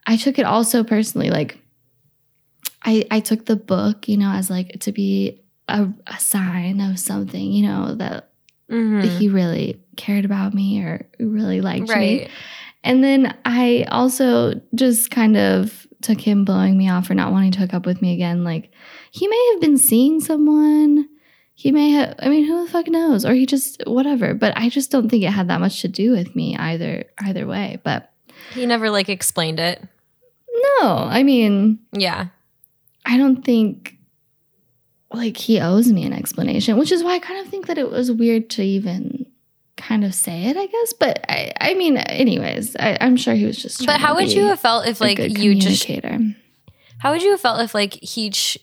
[0.07, 1.29] I took it also personally.
[1.29, 1.59] Like,
[2.85, 7.01] I, I took the book, you know, as like to be a, a sign of
[7.01, 8.31] something, you know, that
[8.71, 9.05] Mhm.
[9.19, 12.29] he really cared about me or really liked me.
[12.87, 17.51] And then I also just kind of took him blowing me off or not wanting
[17.53, 18.45] to hook up with me again.
[18.45, 18.71] Like
[19.11, 21.09] he may have been seeing someone.
[21.55, 23.25] He may have, I mean, who the fuck knows?
[23.25, 24.35] Or he just, whatever.
[24.35, 27.47] But I just don't think it had that much to do with me either, either
[27.47, 27.81] way.
[27.83, 28.13] But
[28.53, 29.83] He never like explained it.
[30.81, 32.27] no, I mean, Yeah.
[33.05, 33.95] I don't think
[35.13, 37.91] like he owes me an explanation, which is why I kind of think that it
[37.91, 39.27] was weird to even
[39.77, 40.93] kind of say it, I guess.
[40.95, 43.85] But I, I mean, anyways, I, I'm sure he was just.
[43.87, 45.89] But how would you have felt if like you just
[46.99, 48.59] how would you have felt if like he sh-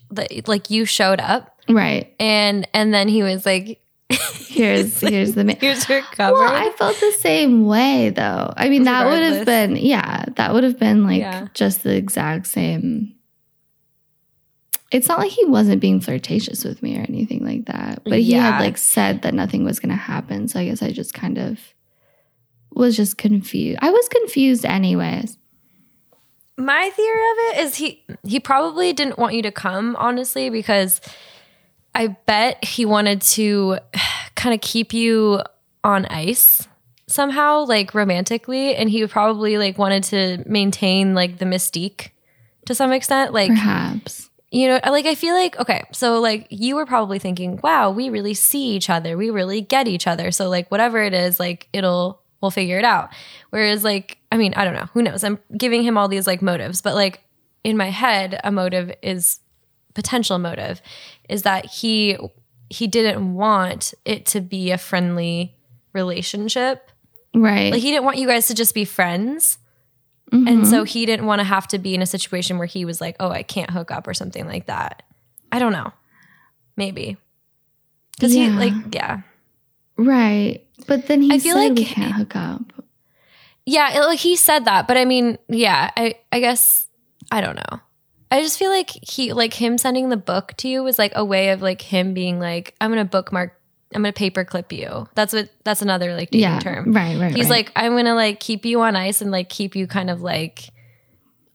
[0.47, 2.13] like you showed up right?
[2.19, 5.43] and and then he was like Here's here's the.
[5.43, 6.33] Ma- here's your cover.
[6.37, 8.53] well, I felt the same way though.
[8.55, 11.47] I mean, that would have been yeah, that would have been like Yeah.
[11.53, 13.12] just the exact same.
[14.93, 18.31] It's not like he wasn't being flirtatious with me or anything like that, but he
[18.33, 18.51] Yeah.
[18.51, 20.47] had like said that nothing was going to happen.
[20.47, 21.59] So I guess I just kind of
[22.71, 23.79] was just confused.
[23.81, 25.37] I was confused anyways.
[26.57, 31.01] My theory of it is he he probably didn't want you to come honestly because
[31.95, 33.79] I bet he wanted to
[34.35, 35.41] kind of keep you
[35.83, 36.67] on ice
[37.07, 42.09] somehow like romantically and he probably like wanted to maintain like the mystique
[42.67, 44.29] to some extent like Perhaps.
[44.53, 48.09] You know like i feel like okay so like you were probably thinking wow we
[48.09, 49.17] really see each other.
[49.17, 50.31] We really get each other.
[50.31, 53.09] So like whatever it is like it'll we'll figure it out.
[53.49, 54.89] Whereas like i mean i don't know.
[54.93, 55.23] Who knows?
[55.23, 56.81] I'm giving him all these like motives.
[56.81, 57.21] But like
[57.63, 59.39] in my head a motive is
[59.93, 60.81] potential motive
[61.29, 62.17] is that he
[62.69, 65.55] he didn't want it to be a friendly
[65.93, 66.89] relationship.
[67.35, 67.71] Right.
[67.71, 69.57] like he didn't want you guys to just be friends
[70.33, 70.47] Mhm.
[70.49, 72.99] and so he didn't want to have to be in a situation where he was
[72.99, 75.03] like, oh, I can't hook up or something like that.
[75.51, 75.93] I don't know.
[76.75, 77.17] Maybe.
[78.15, 78.45] Because Yeah.
[78.45, 79.21] he, like, yeah.
[79.97, 80.61] right.
[80.87, 82.61] But then he I feel said like- we can't hook up.
[83.65, 86.87] Yeah, it- like he said that, but I mean, yeah, I, I guess,
[87.31, 87.79] I don't know.
[88.31, 91.23] I just feel like he, like him sending the book to you was like a
[91.23, 93.55] way of like him being like, I'm going to bookmark,
[93.95, 95.07] I'm to paperclip you.
[95.15, 96.59] That's what, that's another like dating Yeah.
[96.59, 96.91] term.
[96.93, 97.17] Right.
[97.19, 97.35] Right.
[97.35, 97.67] He's right.
[97.67, 100.69] like, I'm gonna like keep you on ice and like keep you kind of like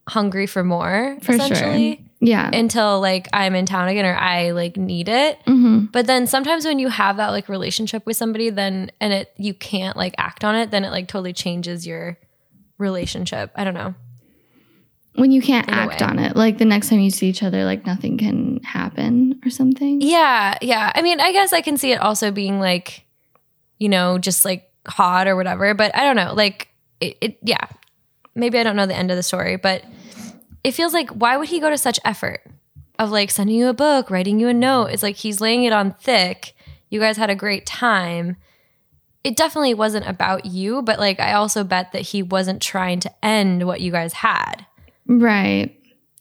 [0.09, 1.35] hungry for more, For sure.
[1.37, 2.51] essentially, yeah.
[2.53, 5.38] until like I'm in town again or I like need it.
[5.46, 9.33] hmm But then sometimes when you have that like relationship with somebody, then and it
[9.37, 12.18] you can't like act on it, then it like totally changes your
[12.79, 13.51] relationship.
[13.55, 13.94] I don't know.
[15.18, 17.85] When you can't act on it, like the next time you see each other, like
[17.85, 20.00] nothing can happen or something.
[20.00, 20.92] Yeah, yeah.
[20.94, 23.04] I mean, I guess I can see it also being like,
[23.78, 25.74] you know, just like hot or whatever.
[25.74, 26.35] But I don't know.
[26.35, 26.68] Like,
[27.00, 27.66] it, it yeah.
[28.35, 29.85] Maybe I don't know the end of the story, but
[30.62, 32.40] it feels like why would he go to such effort
[32.98, 34.87] of like sending you a book, writing you a note?
[34.87, 36.54] It's like he's laying it on thick.
[36.90, 38.37] You guys had a great time.
[39.24, 43.24] It definitely wasn't about you, but like I also bet that he wasn't trying to
[43.24, 44.66] end what you guys had.
[45.09, 45.75] Right.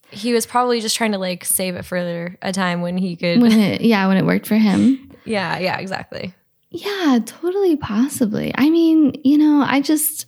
[0.10, 3.42] He was probably just trying to like save it for a time when he could.
[3.42, 5.12] When it, yeah, when it worked for him.
[5.26, 6.34] yeah, yeah, exactly.
[6.70, 8.54] Yeah, totally possibly.
[8.56, 10.26] I mean, you know, I just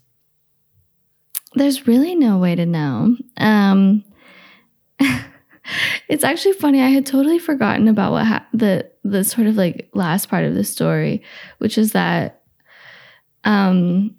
[1.56, 3.16] there's really no way to know.
[3.38, 4.04] Um
[6.10, 6.82] it's actually funny.
[6.82, 10.56] I had totally forgotten about what ha- the the sort of like last part of
[10.56, 11.24] the story,
[11.60, 12.42] which is that
[13.46, 14.16] um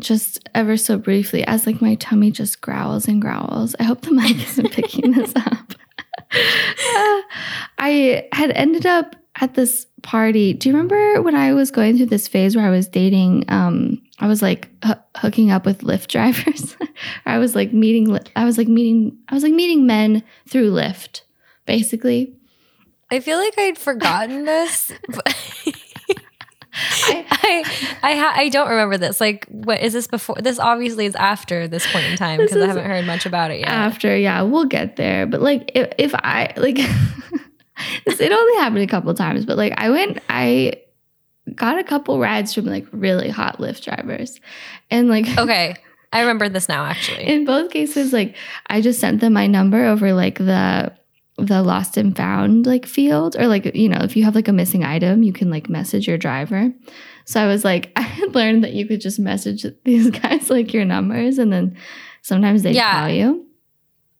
[0.00, 3.74] just ever so briefly as like my tummy just growls and growls.
[3.78, 5.72] I hope the mic isn't picking this up.
[6.32, 6.32] Uh,
[7.78, 10.52] I had ended up at this party.
[10.54, 13.44] Do you remember when I was going through this phase where I was dating?
[13.48, 16.76] Um, I was like h- hooking up with Lyft drivers.
[17.26, 18.18] I was like meeting.
[18.36, 19.18] I was like meeting.
[19.28, 21.22] I was like meeting men through Lyft,
[21.66, 22.34] basically.
[23.10, 24.92] I feel like I'd forgotten this.
[26.72, 27.64] I, I
[28.02, 29.20] I ha- I don't remember this.
[29.20, 30.36] Like, what is this before?
[30.40, 33.60] This obviously is after this point in time because I haven't heard much about it
[33.60, 33.68] yet.
[33.68, 35.26] after, yeah, we'll get there.
[35.26, 36.78] But like, if, if I like,
[38.06, 39.44] it only happened a couple times.
[39.44, 40.18] But like, I went.
[40.28, 40.74] I
[41.54, 44.40] got a couple rides from like really hot Lyft drivers,
[44.90, 45.26] and like.
[45.38, 45.76] okay,
[46.12, 46.84] I remember this now.
[46.84, 50.92] Actually, in both cases like i just sent them my number over like the
[51.46, 54.52] the lost and found like field or like you know if you have like a
[54.52, 56.72] missing item you can like message your driver
[57.24, 60.72] so i was like i had learned that you could just message these guys like
[60.72, 61.76] your numbers and then
[62.22, 62.92] sometimes they Yeah.
[63.00, 63.46] call you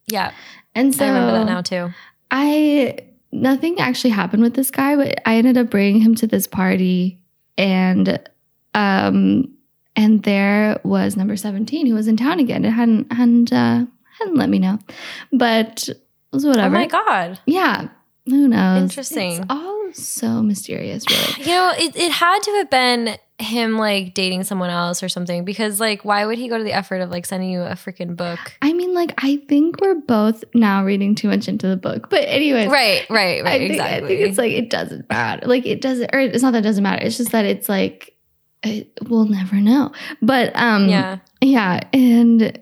[0.07, 0.31] yeah,
[0.75, 1.93] and so I remember that now too.
[2.31, 2.97] I
[3.31, 7.21] nothing actually happened with this guy, but I ended up bringing him to this party,
[7.57, 8.19] and
[8.73, 9.53] um,
[9.95, 12.65] and there was number seventeen who was in town again.
[12.65, 13.85] It hadn't hadn't uh,
[14.19, 14.79] hadn't let me know,
[15.31, 15.87] but
[16.31, 16.75] was whatever.
[16.75, 17.39] Oh my god.
[17.45, 17.89] Yeah,
[18.25, 18.81] who knows?
[18.83, 19.37] Interesting.
[19.37, 21.21] It's all so mysterious, really.
[21.49, 25.43] You know, it, it had to have been him like dating someone else or something
[25.43, 28.15] because like why would he go to the effort of like sending you a freaking
[28.15, 28.39] book?
[28.61, 32.23] I mean, like I think we're both now reading too much into the book, but
[32.27, 33.45] anyways, Right, right, right.
[33.45, 34.05] I think, exactly.
[34.05, 35.47] I think it's like it doesn't matter.
[35.47, 37.03] Like it doesn't, or it's not that it doesn't matter.
[37.03, 38.15] It's just that it's like
[38.63, 39.91] it, we'll never know.
[40.21, 41.17] But um, yeah.
[41.41, 42.59] yeah, and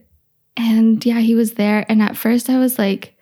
[0.55, 3.17] and yeah, he was there, and at first I was like,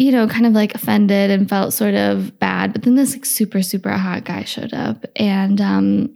[0.00, 2.72] you know, kind of like offended and felt sort of bad.
[2.72, 6.14] But then this like super super hot guy showed up, and um,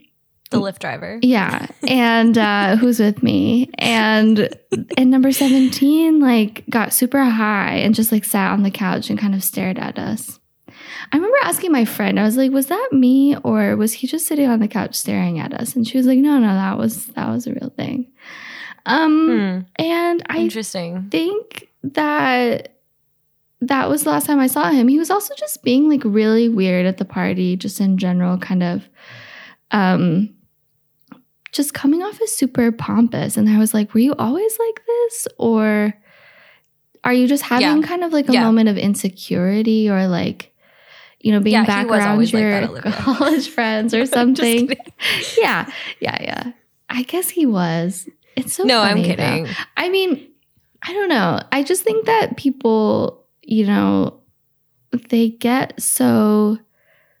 [0.49, 1.19] The Lyft driver.
[1.21, 4.49] yeah, and uh, who's with me, and
[4.97, 9.19] and number seventeen like got super high and just like sat on the couch and
[9.19, 10.39] kind of stared at us.
[11.11, 14.25] I remember asking my friend, I was like, "Was that me, or was he just
[14.27, 17.05] sitting on the couch staring at us?" And she was like, "No, no, that was
[17.13, 18.11] that was a real thing."
[18.87, 19.59] Um, Hmm.
[19.83, 21.07] and I Interesting.
[21.11, 22.74] think that
[23.61, 24.87] that was the last time I saw him.
[24.87, 28.63] He was also just being like really weird at the party, just in general, kind
[28.63, 28.87] of
[29.71, 30.33] um
[31.51, 33.37] just coming off as super pompous.
[33.37, 35.27] And I was like, were you always like this?
[35.37, 35.93] Or
[37.05, 37.87] are you just having Yeah.
[37.87, 38.41] kind of like a Yeah.
[38.41, 40.53] moment of insecurity or like,
[41.21, 44.67] you know, being Yeah, back around always like your that, college friends or something?
[45.41, 46.51] yeah, yeah, yeah.
[46.89, 48.09] I guess he was.
[48.35, 49.15] It's so no, I'm funny, though.
[49.15, 49.47] kidding.
[49.77, 50.27] I mean,
[50.83, 51.39] I don't know.
[51.53, 54.21] I just think that people, you know,
[55.09, 56.57] they get so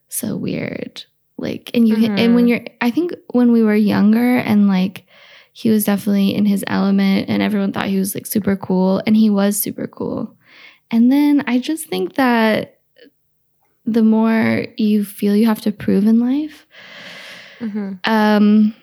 [0.09, 1.03] so weird.
[1.37, 2.49] Like and you and when Mhm.
[2.49, 5.05] you're I think when we were younger and like
[5.53, 9.15] he was definitely in his element and everyone thought he was like super cool and
[9.15, 10.35] he was super cool.
[10.91, 12.79] And then I just think that
[13.85, 16.65] the more you feel you have to prove in life,
[17.61, 17.99] Mhm.
[18.05, 18.73] um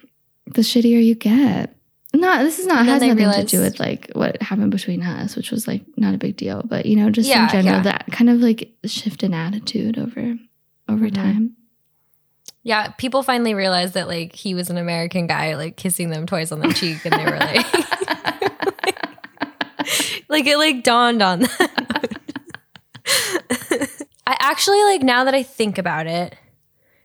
[0.47, 1.72] the shittier you get
[2.15, 5.35] not this is not has nothing realize- to do with like what happened between us
[5.37, 7.83] which was like not a big deal but you know just Yeah, in general yeah.
[7.83, 10.37] that kind of like shift in attitude over
[10.89, 11.15] over Mhm.
[11.15, 11.57] time
[12.65, 16.53] Yeah, people finally realized that like he was an American guy, like kissing them twice
[16.53, 17.73] on the cheek, and they were like,
[20.29, 21.51] like it like dawned on them.
[24.27, 26.37] I actually like now that I think about it.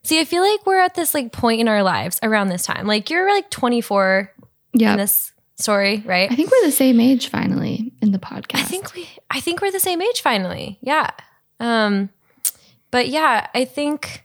[0.04, 2.86] See, I feel like we're at this like point in our lives around this time.
[2.88, 4.32] Like you're like 24
[4.74, 6.32] yeah in this story, right?
[6.32, 9.62] i think we're the same age finally in the podcast I think we I think
[9.62, 10.78] we're the same age finally.
[10.82, 11.10] Yeah.
[11.60, 12.10] Um
[12.92, 14.24] but yeah, I think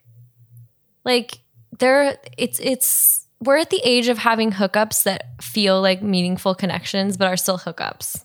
[1.04, 1.40] like
[1.78, 7.16] there it's it's we're at the age of having hookups that feel like meaningful connections
[7.16, 8.24] but are still hookups.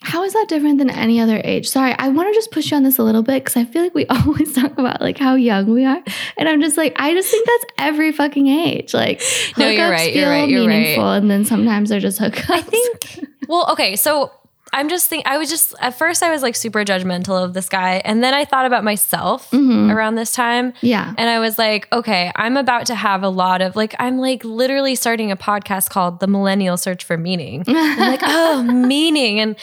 [0.00, 2.76] How is that different than any other age sorry i want to just push you
[2.76, 5.34] on this a little bit because i feel like we always talk about like how
[5.34, 6.00] young we are
[6.36, 9.20] and i'm just like i just think that's every fucking age like
[9.56, 10.78] No, you're hookups right, you're feel right, you're right.
[10.82, 14.30] meaningful and then sometimes they're just hookups I think well, okay, so
[14.72, 17.68] I'm just think I was just at first I was like super judgmental of this
[17.68, 19.92] guy and then I thought about myself Mhm.
[19.92, 23.60] around this time yeah And I was like, okay, I'm about to have a lot
[23.62, 27.64] of like, I'm like literally starting a podcast called The Millennial Search for Meaning.
[27.68, 29.56] I'm like, oh, meaning and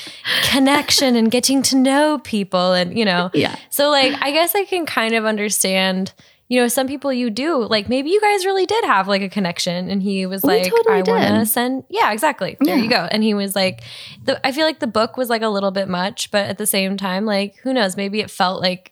[0.43, 2.73] connection and getting to know people.
[2.73, 6.13] And, you know, yeah so like, I guess I can kind of understand,
[6.47, 9.29] you know, some people you do like maybe you guys really did have like a
[9.29, 12.55] connection, and he was We like, totally I want to send, yeah, exactly.
[12.59, 12.83] There Yeah.
[12.83, 13.07] you go.
[13.09, 13.81] And he was like,
[14.23, 16.67] the, I feel like the book was like a little bit much, but at the
[16.67, 18.91] same time, like who knows, maybe it felt like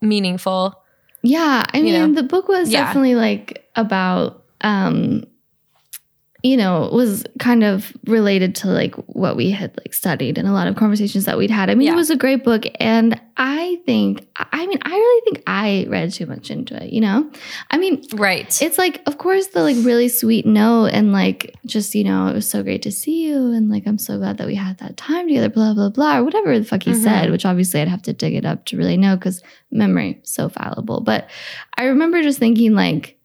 [0.00, 0.82] meaningful.
[1.22, 2.20] Yeah, I You mean, know?
[2.20, 2.84] the book was Yeah.
[2.84, 5.24] definitely like about, um,
[6.42, 10.52] you know, was kind of related to like what we had like studied and a
[10.52, 11.70] lot of conversations that we'd had.
[11.70, 11.94] I mean, Yeah.
[11.94, 16.12] it was a great book, and I think, I mean, I really think I read
[16.12, 16.92] too much into it.
[16.92, 17.30] You know,
[17.70, 18.46] I mean, Right.
[18.62, 22.34] it's like, of course, the like really sweet note and like just you know, it
[22.34, 24.96] was so great to see you, and like I'm so glad that we had that
[24.96, 27.02] time together, blah blah blah, or whatever the fuck he Mhm.
[27.02, 27.30] said.
[27.30, 31.00] Which obviously I'd have to dig it up to really know because memory so fallible.
[31.00, 31.28] But
[31.76, 33.15] I remember just thinking like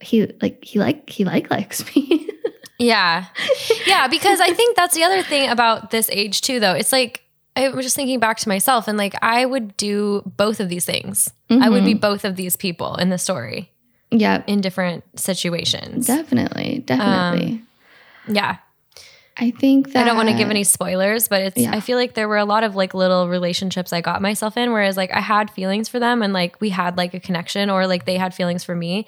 [0.00, 2.28] he like he like he like likes me.
[2.78, 3.24] Yeah.
[3.86, 6.74] Yeah, because I think that's the other thing about this age too though.
[6.74, 7.22] It's like
[7.56, 10.84] I was just thinking back to myself and like I would do both of these
[10.84, 11.32] things.
[11.48, 12.00] I would be Mm-hmm.
[12.00, 13.70] both of these people in the story
[14.10, 16.06] yeah, in different situations.
[16.06, 17.62] definitely, definitely.
[18.28, 18.58] yeah.
[19.38, 21.74] I think that I don't want to give any spoilers, but it's Yeah.
[21.74, 24.72] I feel like there were a lot of like little relationships I got myself in
[24.72, 27.86] whereas like I had feelings for them and like we had like a connection or
[27.86, 29.06] like they had feelings for me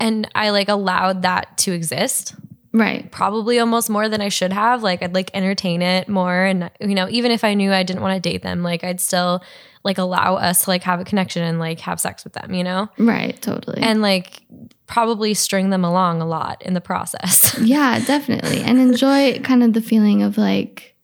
[0.00, 2.34] and I like allowed that to exist.
[2.72, 3.10] right.
[3.10, 4.82] probably almost more than I should have.
[4.82, 8.02] Like I'd like entertain it more and you know, even if I knew I didn't
[8.02, 9.42] want to date them, like I'd still
[9.84, 12.64] like allow us to like have a connection and like have sex with them, you
[12.64, 12.88] know?
[12.98, 13.82] Right, totally.
[13.82, 14.42] And like
[14.86, 17.56] probably string them along a lot in the process.
[17.60, 18.60] yeah, definitely.
[18.60, 20.94] And enjoy kind of the feeling of like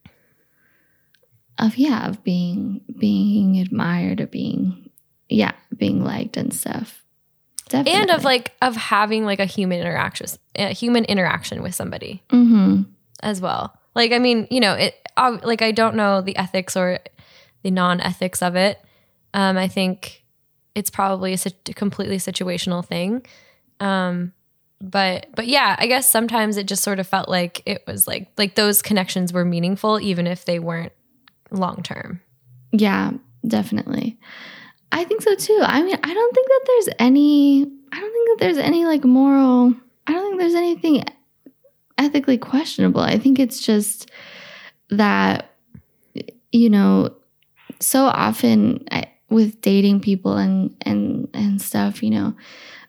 [1.58, 4.90] of yeah, of being being admired or being
[5.28, 7.03] yeah, being liked and stuff.
[7.74, 8.00] Definitely.
[8.00, 12.82] and of like of having like a human interaction a human interaction with somebody hmm
[13.22, 13.76] as well.
[13.94, 16.98] Like I mean, you know, it like I don't know the ethics or
[17.62, 18.78] the non-ethics of it.
[19.32, 20.24] Um I think
[20.74, 23.24] it's probably a sit- completely situational thing.
[23.80, 24.32] Um
[24.80, 28.28] but but yeah, I guess sometimes it just sort of felt like it was like
[28.36, 30.92] like those connections were meaningful even if they weren't
[31.50, 32.20] long term.
[32.72, 33.12] Yeah,
[33.46, 34.18] definitely.
[34.94, 35.60] I think so too.
[35.62, 39.04] I mean, I don't think that there's any I don't think that there's any like
[39.04, 39.74] moral
[40.06, 41.04] I don't think there's anything
[41.98, 43.00] ethically questionable.
[43.00, 44.10] I think it's just
[44.90, 45.50] that
[46.52, 47.12] you know,
[47.80, 52.36] so often I, with dating people and and and stuff, you know,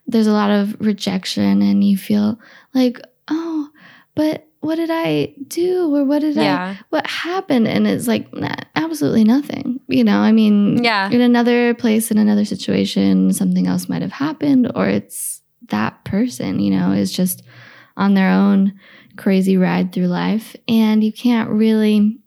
[0.05, 2.39] there's a lot of rejection and you feel
[2.75, 3.69] like, "Oh,
[4.13, 6.43] but what did I do or what did I
[6.89, 11.09] what happened and it's like nah, absolutely nothing you know i mean Yeah.
[11.09, 16.59] in another place in another situation something else might have happened or it's that person
[16.59, 17.43] you know is just
[17.97, 18.73] on their own
[19.17, 22.17] crazy ride through life and you can't really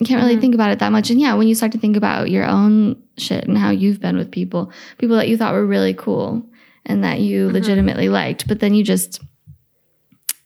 [0.00, 0.40] you can't really Mhm.
[0.40, 2.96] think about it that much and yeah when you start to think about your own
[3.18, 6.44] shit and how you've been with people people that you thought were really cool
[6.86, 7.52] and that you Mhm.
[7.52, 9.20] legitimately liked but then you just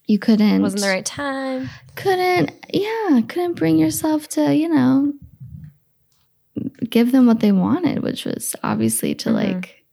[0.09, 1.69] you couldn't Wasn't the right time.
[1.95, 5.13] couldn't yeah couldn't bring yourself to you know
[6.89, 9.33] give them what they wanted which was obviously to Mhm.
[9.35, 9.85] like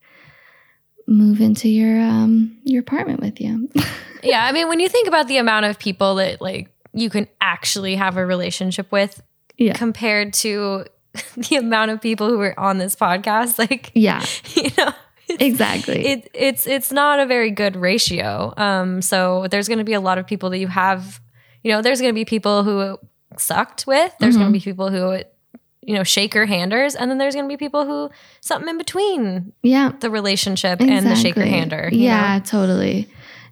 [1.07, 3.69] move into your um your apartment with you
[4.23, 7.29] Yeah, I mean when you think about the amount of people that like you can
[7.41, 9.23] actually have a relationship with
[9.57, 9.75] Yeah.
[9.75, 10.87] compared to
[11.37, 14.25] the amount of people who are on this podcast, like yeah
[14.57, 14.93] you know,
[15.41, 18.53] exactly it, it's it's not a very good ratio.
[18.57, 21.21] Um, so there's going to be a lot of people that you have,
[21.63, 22.99] you know, there's going to be people who
[23.39, 24.13] sucked with.
[24.21, 24.43] There's Mm-hmm.
[24.43, 25.23] going to be people who,
[25.83, 28.11] you know, shaker handers, and then there's going to be people who
[28.41, 31.89] something in between yeah the relationship and the shaker hander.
[31.93, 32.45] you yeah know?
[32.45, 33.09] totally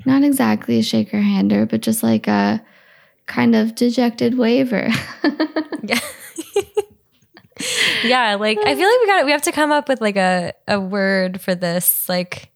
[0.06, 2.62] not exactly a shaker hander but just like a
[3.26, 4.88] kind of dejected waver
[5.82, 5.98] Yeah.
[8.04, 10.52] yeah, like I feel like we got we have to come up with like a
[10.68, 12.08] a word for this.
[12.08, 12.50] Like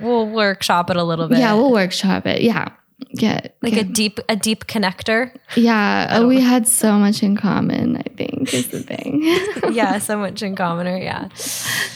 [0.00, 1.38] we'll workshop it a little bit.
[1.38, 2.68] yeah we'll workshop it yeah
[3.14, 3.80] Get like yeah.
[3.80, 5.32] a deep a deep connector.
[5.56, 6.46] yeah don't we know.
[6.46, 9.22] had so much in common i think is the thing
[9.72, 10.96] yeah, so much in commoner.
[10.96, 11.28] Yeah.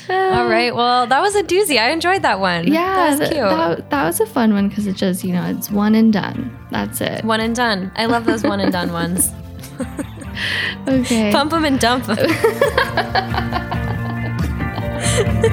[0.09, 0.75] Uh, All right.
[0.75, 1.79] Well, that was a doozy.
[1.79, 2.67] I enjoyed that one.
[2.69, 3.41] Yeah, that was cute.
[3.41, 6.57] That, that was a fun one because it just, you know, it's one and done.
[6.71, 7.25] That's it.
[7.25, 7.91] one and done.
[7.97, 9.31] I love those one and done ones.
[10.89, 11.33] Okay.
[11.33, 12.17] Pump them and dump them.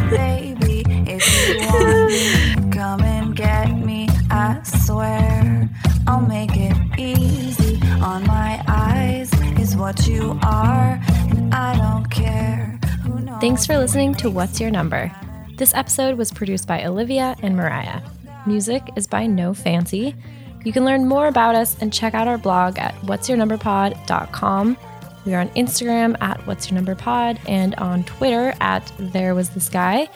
[0.10, 4.08] Baby, if you want me, come and get me.
[4.30, 5.70] I swear
[6.08, 7.80] I'll make it easy.
[8.02, 12.80] On my eyes is what you are, and I don't care.
[13.04, 13.40] Who knows?
[13.40, 15.12] Thanks for listening to What's Your Number.
[15.56, 18.02] This episode was produced by Olivia and Mariah.
[18.46, 20.16] Music is by No Fancy.
[20.64, 24.78] You can learn more about us and check out our blog at what'syournumberpod.com
[25.26, 29.50] We are on Instagram at What's Your Number Pod and on Twitter at There Was
[29.50, 30.10] This Guy.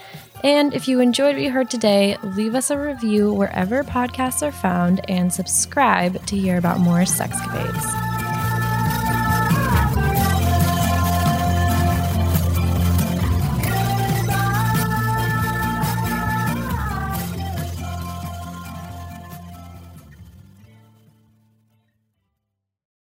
[0.43, 4.51] And if you enjoyed what you heard today, leave us a review wherever podcasts are
[4.51, 8.16] found and subscribe to hear about more sexcapades.